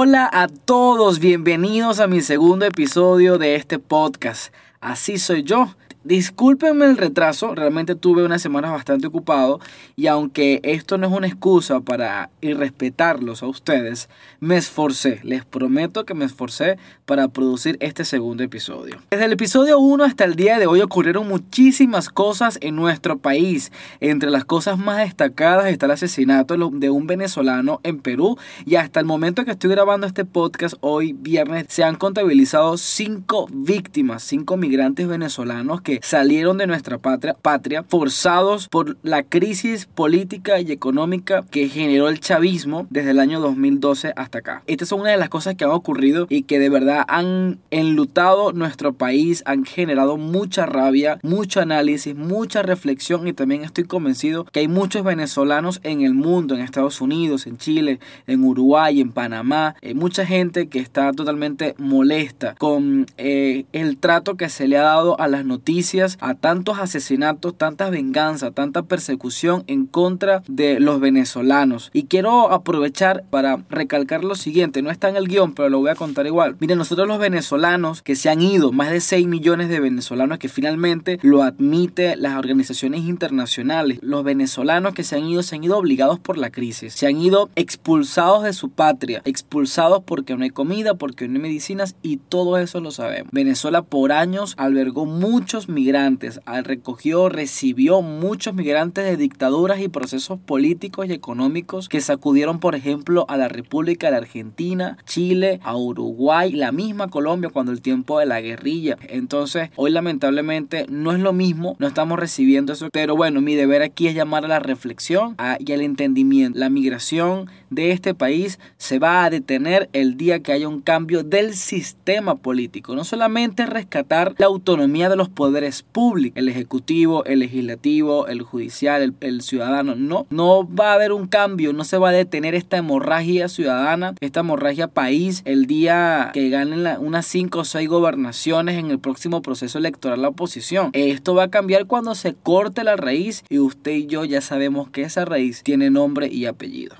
[0.00, 4.54] Hola a todos, bienvenidos a mi segundo episodio de este podcast.
[4.80, 5.74] Así soy yo.
[6.04, 9.58] Discúlpenme el retraso, realmente tuve unas semanas bastante ocupado
[9.96, 14.08] y aunque esto no es una excusa para irrespetarlos a ustedes,
[14.38, 18.98] me esforcé, les prometo que me esforcé para producir este segundo episodio.
[19.10, 23.72] Desde el episodio 1 hasta el día de hoy ocurrieron muchísimas cosas en nuestro país.
[23.98, 29.00] Entre las cosas más destacadas está el asesinato de un venezolano en Perú y hasta
[29.00, 34.56] el momento que estoy grabando este podcast hoy viernes se han contabilizado cinco víctimas, cinco
[34.56, 41.46] migrantes venezolanos que salieron de nuestra patria, patria forzados por la crisis política y económica
[41.50, 44.62] que generó el chavismo desde el año 2012 hasta acá.
[44.66, 48.52] Estas son una de las cosas que han ocurrido y que de verdad han enlutado
[48.52, 54.60] nuestro país, han generado mucha rabia, mucho análisis, mucha reflexión y también estoy convencido que
[54.60, 59.74] hay muchos venezolanos en el mundo, en Estados Unidos, en Chile, en Uruguay, en Panamá,
[59.80, 64.82] hay mucha gente que está totalmente molesta con eh, el trato que se le ha
[64.82, 65.77] dado a las noticias
[66.20, 71.90] a tantos asesinatos, tanta venganza, tanta persecución en contra de los venezolanos.
[71.92, 75.90] Y quiero aprovechar para recalcar lo siguiente, no está en el guion, pero lo voy
[75.90, 76.56] a contar igual.
[76.58, 80.48] Miren, nosotros los venezolanos que se han ido, más de 6 millones de venezolanos que
[80.48, 85.78] finalmente lo admite las organizaciones internacionales, los venezolanos que se han ido, se han ido
[85.78, 90.50] obligados por la crisis, se han ido expulsados de su patria, expulsados porque no hay
[90.50, 93.30] comida, porque no hay medicinas y todo eso lo sabemos.
[93.30, 101.06] Venezuela por años albergó muchos migrantes, recogió, recibió muchos migrantes de dictaduras y procesos políticos
[101.08, 106.72] y económicos que sacudieron, por ejemplo, a la República de Argentina, Chile, a Uruguay, la
[106.72, 108.96] misma Colombia cuando el tiempo de la guerrilla.
[109.08, 113.82] Entonces, hoy lamentablemente no es lo mismo, no estamos recibiendo eso, pero bueno, mi deber
[113.82, 116.58] aquí es llamar a la reflexión y al entendimiento.
[116.58, 121.22] La migración de este país se va a detener el día que haya un cambio
[121.22, 127.40] del sistema político, no solamente rescatar la autonomía de los poderes públicos, el ejecutivo, el
[127.40, 129.94] legislativo, el judicial, el, ciudadano.
[129.94, 134.14] No, no va a haber un cambio, no se va a detener esta hemorragia ciudadana,
[134.20, 139.42] esta hemorragia país el día que ganen unas 5 o 6 gobernaciones en el próximo
[139.42, 140.90] proceso electoral la oposición.
[140.92, 144.90] Esto va a cambiar cuando se corte la raíz y usted y yo ya sabemos
[144.90, 146.96] que esa raíz tiene nombre y apellido.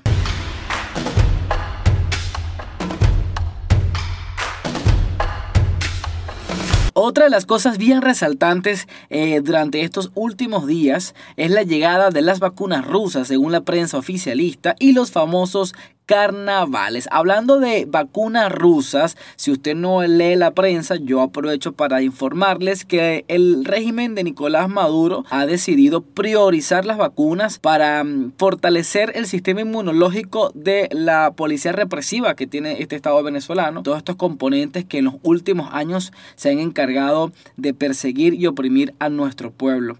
[7.01, 12.21] Otra de las cosas bien resaltantes eh, durante estos últimos días es la llegada de
[12.21, 15.73] las vacunas rusas, según la prensa oficialista, y los famosos
[16.09, 17.07] carnavales.
[17.11, 23.25] Hablando de vacunas rusas, si usted no lee la prensa, yo aprovecho para informarles que
[23.27, 29.61] el régimen de Nicolás Maduro ha decidido priorizar las vacunas para mm, fortalecer el sistema
[29.61, 33.83] inmunológico de la policía represiva que tiene este Estado venezolano.
[33.83, 38.95] Todos estos componentes que en los últimos años se han encargado de perseguir y oprimir
[38.97, 39.95] a nuestro pueblo.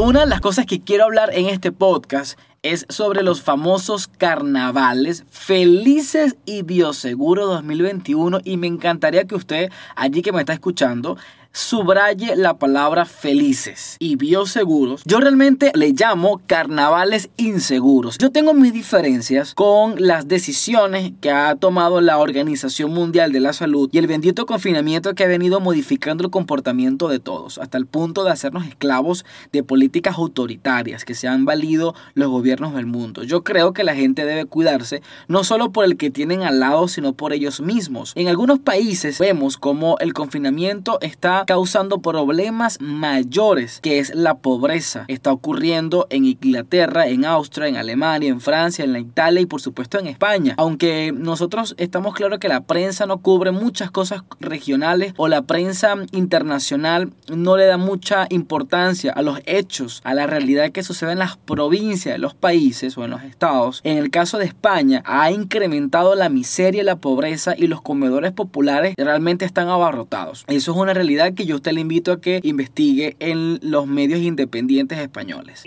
[0.00, 5.24] Una de las cosas que quiero hablar en este podcast es sobre los famosos carnavales
[5.28, 11.16] felices y bioseguro 2021 y me encantaría que usted allí que me está escuchando
[11.52, 15.02] subraye la palabra felices y bioseguros.
[15.04, 18.18] Yo realmente le llamo carnavales inseguros.
[18.18, 23.52] Yo tengo mis diferencias con las decisiones que ha tomado la Organización Mundial de la
[23.52, 27.86] Salud y el bendito confinamiento que ha venido modificando el comportamiento de todos, hasta el
[27.86, 33.22] punto de hacernos esclavos de políticas autoritarias que se han valido los gobiernos del mundo.
[33.24, 36.88] Yo creo que la gente debe cuidarse no solo por el que tienen al lado,
[36.88, 38.12] sino por ellos mismos.
[38.14, 45.04] En algunos países vemos como el confinamiento está causando problemas mayores, que es la pobreza.
[45.08, 49.60] Está ocurriendo en Inglaterra, en Austria, en Alemania, en Francia, en la Italia y por
[49.60, 50.54] supuesto en España.
[50.56, 55.94] Aunque nosotros estamos claros que la prensa no cubre muchas cosas regionales o la prensa
[56.12, 61.18] internacional no le da mucha importancia a los hechos, a la realidad que sucede en
[61.18, 63.80] las provincias de los países o en los estados.
[63.84, 68.94] En el caso de España ha incrementado la miseria, la pobreza y los comedores populares
[68.96, 70.44] realmente están abarrotados.
[70.48, 74.20] Eso es una realidad que yo usted le invito a que investigue en los medios
[74.20, 75.62] independientes españoles.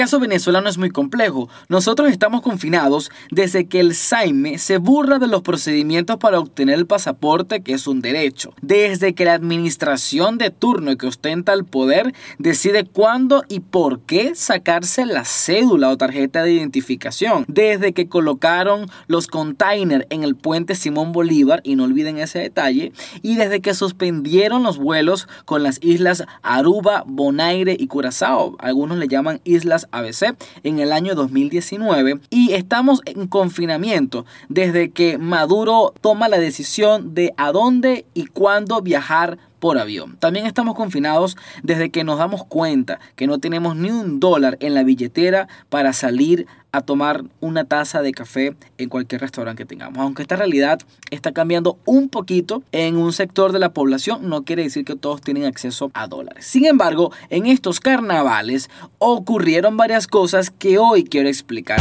[0.00, 1.50] Caso venezolano es muy complejo.
[1.68, 6.86] Nosotros estamos confinados desde que el Saime se burla de los procedimientos para obtener el
[6.86, 8.54] pasaporte, que es un derecho.
[8.62, 14.34] Desde que la administración de turno que ostenta el poder decide cuándo y por qué
[14.34, 17.44] sacarse la cédula o tarjeta de identificación.
[17.46, 22.94] Desde que colocaron los containers en el puente Simón Bolívar, y no olviden ese detalle,
[23.20, 29.06] y desde que suspendieron los vuelos con las islas Aruba, Bonaire y Curazao, algunos le
[29.06, 36.28] llaman islas ABC, en el año 2019, y estamos en confinamiento desde que Maduro toma
[36.28, 40.16] la decisión de a dónde y cuándo viajar por avión.
[40.18, 44.74] También estamos confinados desde que nos damos cuenta que no tenemos ni un dólar en
[44.74, 49.98] la billetera para salir a tomar una taza de café en cualquier restaurante que tengamos.
[49.98, 50.80] Aunque esta realidad
[51.10, 55.20] está cambiando un poquito en un sector de la población, no quiere decir que todos
[55.20, 56.46] tienen acceso a dólares.
[56.46, 61.80] Sin embargo, en estos carnavales ocurrieron varias cosas que hoy quiero explicar.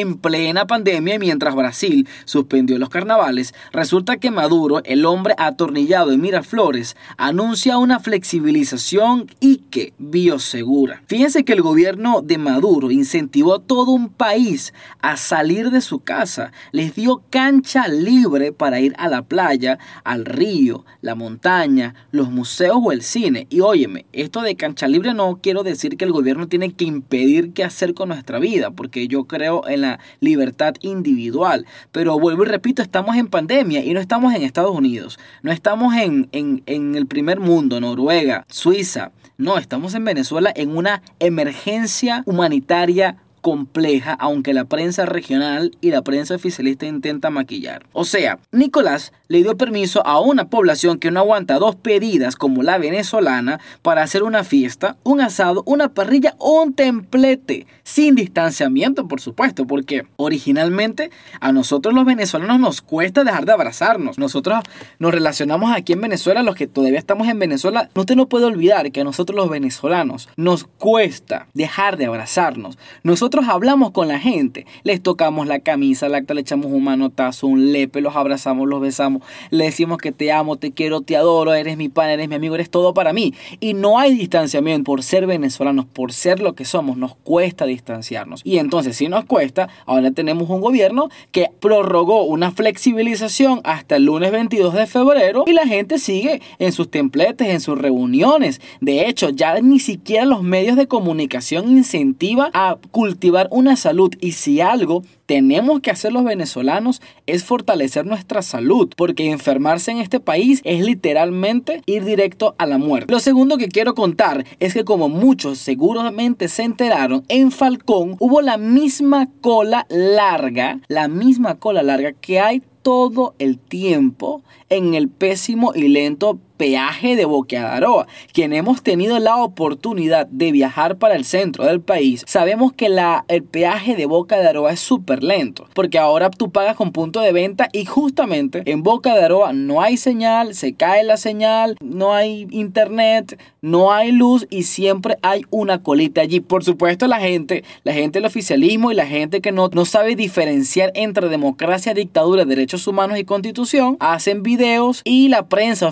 [0.00, 6.20] En plena pandemia mientras Brasil suspendió los carnavales, resulta que Maduro, el hombre atornillado en
[6.20, 11.02] Miraflores, anuncia una flexibilización y que biosegura.
[11.06, 16.00] Fíjense que el gobierno de Maduro incentivó a todo un país a salir de su
[16.00, 22.30] casa, les dio cancha libre para ir a la playa, al río, la montaña, los
[22.30, 23.46] museos o el cine.
[23.50, 27.52] Y óyeme, esto de cancha libre no quiero decir que el gobierno tiene que impedir
[27.52, 29.89] qué hacer con nuestra vida, porque yo creo en la
[30.20, 31.66] libertad individual.
[31.92, 35.94] Pero vuelvo y repito, estamos en pandemia y no estamos en Estados Unidos, no estamos
[35.94, 39.12] en, en, en el primer mundo, Noruega, Suiza.
[39.38, 46.02] No, estamos en Venezuela en una emergencia humanitaria compleja, aunque la prensa regional y la
[46.02, 47.84] prensa oficialista intenta maquillar.
[47.92, 52.62] O sea, Nicolás le dio permiso a una población que no aguanta dos pedidas como
[52.62, 59.06] la venezolana para hacer una fiesta, un asado, una parrilla o un templete, sin distanciamiento
[59.08, 61.10] por supuesto, porque originalmente
[61.40, 64.18] a nosotros los venezolanos nos cuesta dejar de abrazarnos.
[64.18, 64.60] Nosotros
[64.98, 68.46] nos relacionamos aquí en Venezuela, los que todavía estamos en Venezuela, no te no puede
[68.46, 72.78] olvidar que a nosotros los venezolanos nos cuesta dejar de abrazarnos.
[73.02, 77.46] Nosotros hablamos con la gente, les tocamos la camisa, la acta, le echamos un manotazo,
[77.46, 81.54] un lepe, los abrazamos, los besamos le decimos que te amo, te quiero, te adoro,
[81.54, 83.34] eres mi pan, eres mi amigo, eres todo para mí.
[83.60, 88.42] Y no hay distanciamiento por ser venezolanos, por ser lo que somos, nos cuesta distanciarnos.
[88.44, 94.04] Y entonces, si nos cuesta, ahora tenemos un gobierno que prorrogó una flexibilización hasta el
[94.04, 98.60] lunes 22 de febrero y la gente sigue en sus templetes, en sus reuniones.
[98.80, 103.19] De hecho, ya ni siquiera los medios de comunicación incentiva a cultivar
[103.50, 109.30] una salud y si algo tenemos que hacer los venezolanos es fortalecer nuestra salud, porque
[109.30, 113.12] enfermarse en este país es literalmente ir directo a la muerte.
[113.12, 118.40] Lo segundo que quiero contar es que como muchos seguramente se enteraron, en Falcón hubo
[118.40, 125.08] la misma cola larga, la misma cola larga que hay todo el tiempo en el
[125.08, 128.06] pésimo y lento peaje de Boqueadaroa.
[128.34, 133.24] Quien hemos tenido la oportunidad de viajar para el centro del país, sabemos que la,
[133.28, 137.22] el peaje de Boca de Aroa es súper lento, porque ahora tú pagas con punto
[137.22, 141.78] de venta y justamente en Boca de Aroa no hay señal, se cae la señal,
[141.80, 146.40] no hay internet, no hay luz y siempre hay una colita allí.
[146.40, 150.14] Por supuesto la gente, la gente del oficialismo y la gente que no, no sabe
[150.14, 155.88] diferenciar entre democracia, dictadura, derechos humanos y constitución, hacen videos y la prensa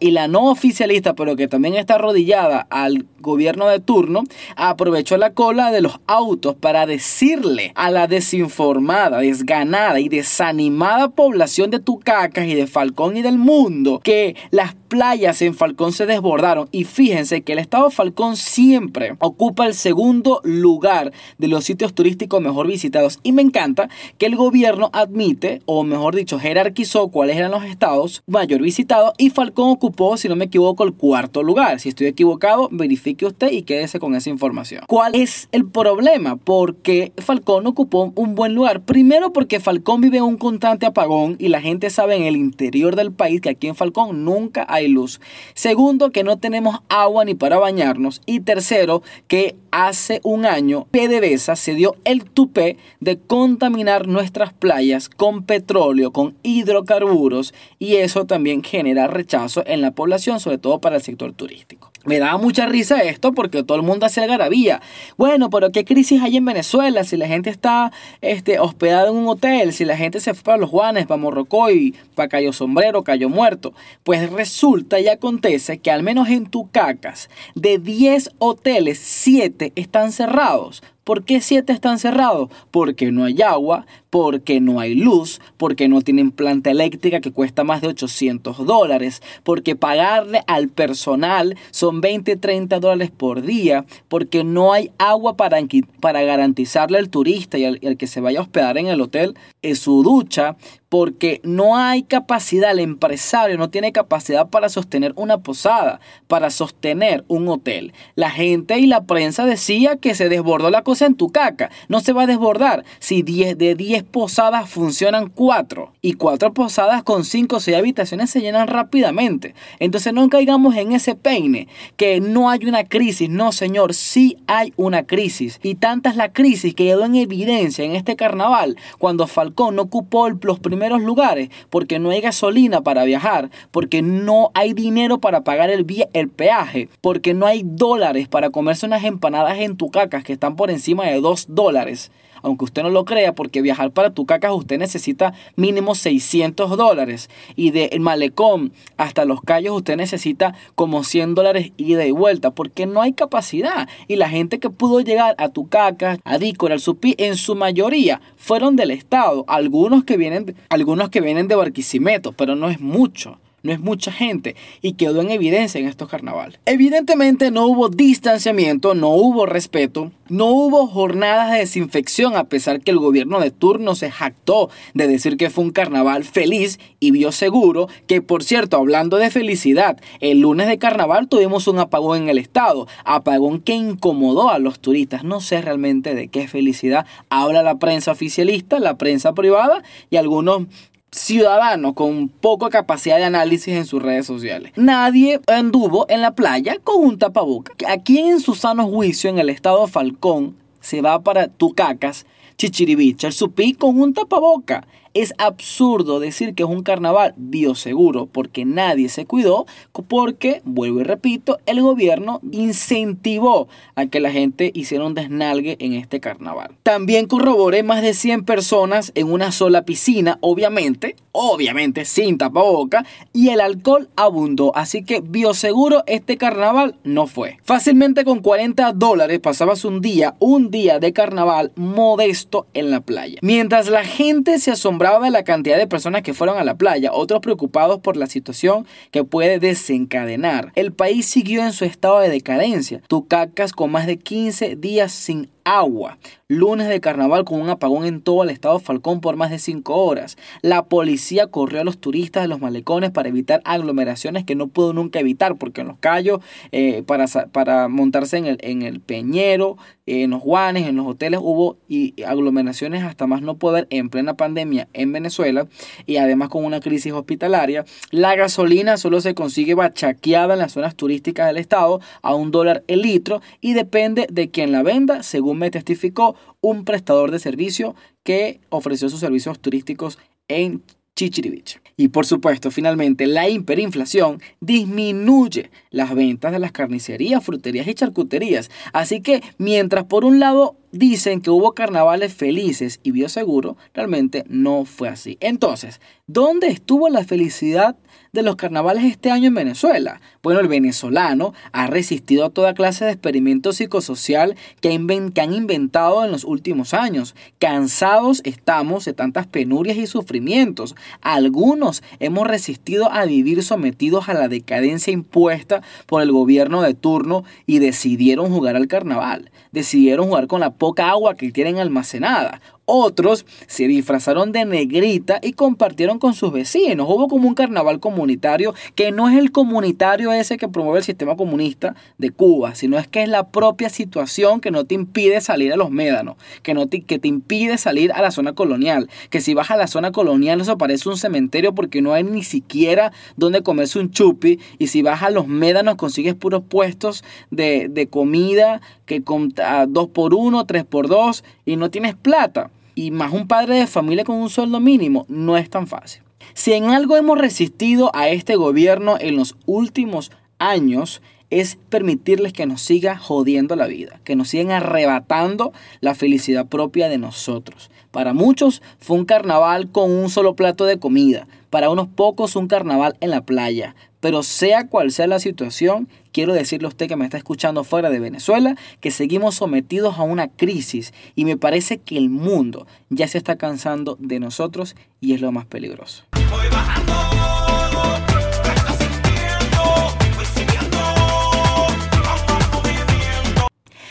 [0.00, 4.24] y la no oficialista, pero que también está arrodillada al gobierno de turno,
[4.54, 11.70] aprovechó la cola de los autos para decirle a la desinformada, desganada y desanimada población
[11.70, 16.68] de Tucacas y de Falcón y del mundo que las playas en Falcón se desbordaron.
[16.70, 22.40] Y fíjense que el estado Falcón siempre ocupa el segundo lugar de los sitios turísticos
[22.40, 23.18] mejor visitados.
[23.22, 28.22] Y me encanta que el gobierno admite o mejor dicho jerarquizó cuáles eran los estados
[28.26, 32.68] mayor visitados y Falcón ocupó si no me equivoco el cuarto lugar si estoy equivocado
[32.70, 36.36] verifique usted y quédese con esa información ¿cuál es el problema?
[36.36, 41.48] porque Falcón ocupó un buen lugar primero porque Falcón vive en un constante apagón y
[41.48, 45.20] la gente sabe en el interior del país que aquí en Falcón nunca hay luz.
[45.54, 48.22] Segundo, que no tenemos agua ni para bañarnos.
[48.26, 55.08] Y tercero, que hace un año PDVSA se dio el tupé de contaminar nuestras playas
[55.08, 60.96] con petróleo, con hidrocarburos y eso también genera rechazo en la población, sobre todo para
[60.96, 61.90] el sector turístico.
[62.04, 64.80] Me daba mucha risa esto porque todo el mundo hace algarabía.
[65.16, 67.02] Bueno, pero ¿qué crisis hay en Venezuela?
[67.02, 70.58] Si la gente está este, hospedada en un hotel, si la gente se fue para
[70.58, 73.74] Los Juanes, para Morrocoy, para Cayo Sombrero, Cayo Muerto.
[74.04, 80.82] Pues resulta y acontece que al menos en Tucacas, de 10 hoteles, 7 están cerrados.
[81.06, 82.50] ¿Por qué 7 están cerrados?
[82.72, 87.62] Porque no hay agua, porque no hay luz, porque no tienen planta eléctrica que cuesta
[87.62, 94.42] más de 800 dólares, porque pagarle al personal son 20, 30 dólares por día, porque
[94.42, 95.58] no hay agua para,
[96.00, 99.76] para garantizarle al turista y al, que se vaya a hospedar en el hotel en
[99.76, 100.56] su ducha,
[100.88, 107.24] porque no hay capacidad, el empresario no tiene capacidad para sostener una posada, para sostener
[107.28, 107.92] un hotel.
[108.14, 111.70] La gente y la prensa decía que se desbordó la cosa en tu caca.
[111.88, 117.02] No se va a desbordar si 10 de 10 posadas funcionan 4 y 4 posadas
[117.02, 119.54] con 5 o 6 habitaciones se llenan rápidamente.
[119.80, 121.66] Entonces no caigamos en ese peine
[121.96, 123.28] que no hay una crisis.
[123.28, 125.58] No, señor, sí hay una crisis.
[125.62, 129.82] Y tanta es la crisis que quedó en evidencia en este carnaval cuando Falcón no
[129.82, 135.42] ocupó los primeros lugares porque no hay gasolina para viajar, porque no hay dinero para
[135.42, 140.32] pagar el, el peaje, porque no hay dólares para comerse unas empanadas en Tucacas que
[140.32, 142.10] están por encima de 2 dólares
[142.42, 147.30] aunque usted no lo crea, porque viajar para Tucacas usted necesita mínimo 600 dólares.
[147.54, 152.86] Y de Malecón hasta Los Cayos usted necesita como 100 dólares ida y vuelta, porque
[152.86, 153.88] no hay capacidad.
[154.08, 158.20] Y la gente que pudo llegar a Tucacas, a Dícora, al Supí, en su mayoría
[158.36, 159.44] fueron del Estado.
[159.48, 164.12] Algunos que vienen, algunos que vienen de Barquisimeto, pero no es mucho no es mucha
[164.12, 166.58] gente y quedó en evidencia en estos carnavales.
[166.64, 172.90] Evidentemente no hubo distanciamiento, no hubo respeto, no hubo jornadas de desinfección a pesar que
[172.90, 177.32] el gobierno de turno se jactó de decir que fue un carnaval feliz y vio
[177.32, 182.28] seguro que por cierto hablando de felicidad, el lunes de carnaval tuvimos un apagón en
[182.28, 187.62] el estado, apagón que incomodó a los turistas, no sé realmente de qué felicidad habla
[187.62, 190.66] la prensa oficialista, la prensa privada y algunos
[191.12, 194.72] ciudadano con poca capacidad de análisis en sus redes sociales.
[194.76, 197.72] Nadie anduvo en la playa con un tapaboca.
[197.88, 203.32] Aquí en su sano juicio en el estado Falcón se va para Tucacas, Chichiribicha, el
[203.32, 204.86] supí con un tapaboca.
[205.16, 209.64] Es absurdo decir que es un carnaval bioseguro porque nadie se cuidó,
[210.08, 215.94] porque, vuelvo y repito, el gobierno incentivó a que la gente hiciera un desnalgue en
[215.94, 216.76] este carnaval.
[216.82, 223.48] También corroboré más de 100 personas en una sola piscina, obviamente, obviamente sin tapaboca, y
[223.48, 227.56] el alcohol abundó, así que bioseguro este carnaval no fue.
[227.62, 233.38] Fácilmente con 40 dólares pasabas un día, un día de carnaval modesto en la playa.
[233.40, 237.12] Mientras la gente se asombraba de la cantidad de personas que fueron a la playa,
[237.12, 240.72] otros preocupados por la situación que puede desencadenar.
[240.74, 243.00] El país siguió en su estado de decadencia.
[243.06, 246.18] Tucacas con más de 15 días sin agua.
[246.48, 249.94] Lunes de carnaval con un apagón en todo el estado Falcón por más de 5
[249.96, 250.38] horas.
[250.62, 254.92] La policía corrió a los turistas de los malecones para evitar aglomeraciones que no pudo
[254.92, 259.76] nunca evitar, porque en los callos, eh, para, para montarse en el, en el Peñero,
[260.06, 264.34] en los Juanes, en los hoteles, hubo y aglomeraciones hasta más no poder en plena
[264.34, 265.66] pandemia en Venezuela
[266.06, 267.84] y además con una crisis hospitalaria.
[268.12, 272.84] La gasolina solo se consigue bachaqueada en las zonas turísticas del estado a un dólar
[272.86, 277.94] el litro y depende de quien la venda, según me testificó un prestador de servicio
[278.22, 280.82] que ofreció sus servicios turísticos en
[281.16, 281.80] Chichiribich.
[281.98, 288.70] Y por supuesto, finalmente, la hiperinflación disminuye las ventas de las carnicerías, fruterías y charcuterías.
[288.92, 294.84] Así que mientras por un lado dicen que hubo carnavales felices y bioseguro, realmente no
[294.84, 295.36] fue así.
[295.40, 297.96] Entonces, ¿dónde estuvo la felicidad
[298.32, 300.20] de los carnavales este año en Venezuela?
[300.42, 306.32] Bueno, el venezolano ha resistido a toda clase de experimento psicosocial que, han inventado en
[306.32, 307.34] los últimos años.
[307.58, 310.94] Cansados estamos de tantas penurias y sufrimientos.
[311.20, 311.85] Algunos
[312.20, 317.78] hemos resistido a vivir sometidos a la decadencia impuesta por el gobierno de turno y
[317.78, 319.50] decidieron jugar al carnaval.
[319.72, 322.60] Decidieron jugar con la poca agua que tienen almacenada.
[322.88, 327.08] Otros se disfrazaron de negrita y compartieron con sus vecinos.
[327.10, 331.36] Hubo como un carnaval comunitario que no es el comunitario ese que promueve el sistema
[331.36, 335.72] comunista de Cuba, sino es que es la propia situación que no te impide salir
[335.72, 339.10] a los médanos, que, no te, que te impide salir a la zona colonial.
[339.30, 342.44] Que si vas a la zona colonial eso parece un cementerio porque no hay ni
[342.44, 344.60] siquiera donde comerse un chupi.
[344.78, 349.52] Y si vas a los médanos consigues puros puestos de, de comida que con
[349.88, 353.86] dos por uno, tres por dos y no tienes plata y más un padre de
[353.86, 356.22] familia con un sueldo mínimo, no es tan fácil.
[356.54, 362.66] Si en algo hemos resistido a este gobierno en los últimos años, es permitirles que
[362.66, 367.90] nos siga jodiendo la vida, que nos sigan arrebatando la felicidad propia de nosotros.
[368.10, 372.68] Para muchos fue un carnaval con un solo plato de comida, para unos pocos un
[372.68, 373.94] carnaval en la playa.
[374.20, 378.10] Pero sea cual sea la situación, quiero decirle a usted que me está escuchando fuera
[378.10, 383.28] de Venezuela que seguimos sometidos a una crisis y me parece que el mundo ya
[383.28, 386.24] se está cansando de nosotros y es lo más peligroso.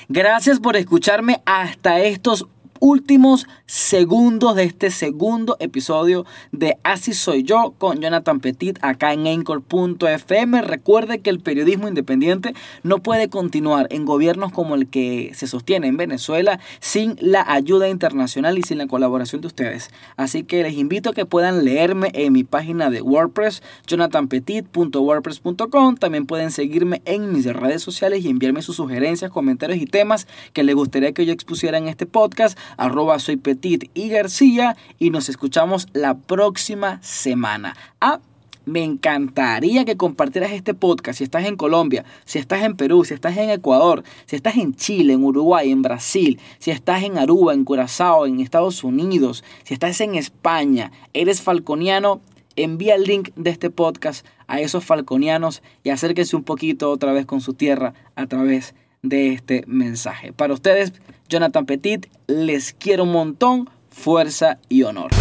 [0.08, 2.48] Gracias por escucharme hasta estos
[2.86, 9.26] últimos segundos de este segundo episodio de Así Soy Yo con Jonathan Petit acá en
[9.26, 10.62] Anchor.fm.
[10.62, 15.88] Recuerde que el periodismo independiente no puede continuar en gobiernos como el que se sostiene
[15.88, 19.90] en Venezuela sin la ayuda internacional y sin la colaboración de ustedes.
[20.16, 25.98] Así que les invito a que puedan leerme en mi página de WordPress, jonathanpetit.wordpress.com.
[25.98, 30.64] También pueden seguirme en mis redes sociales y enviarme sus sugerencias, comentarios y temas que
[30.64, 35.30] les gustaría que yo expusiera en este podcast arroba soy Petit y García y nos
[35.30, 37.76] escuchamos la próxima semana.
[38.02, 38.20] Ah,
[38.66, 43.14] me encantaría que compartieras este podcast si estás en Colombia, si estás en Perú, si
[43.14, 47.54] estás en Ecuador, si estás en Chile, en Uruguay, en Brasil, si estás en Aruba,
[47.54, 52.22] en Curazao, en Estados Unidos, si estás en España, eres falconiano,
[52.56, 57.26] envía el link de este podcast a esos falconianos y acérquese un poquito otra vez
[57.26, 60.34] con su tierra a través de este mensaje.
[60.34, 60.94] Para ustedes,
[61.28, 65.12] Jonathan Petit, les quiero un montón, fuerza y honor.